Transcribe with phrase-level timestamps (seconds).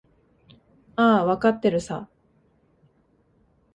[0.95, 2.09] ああ、わかってるさ。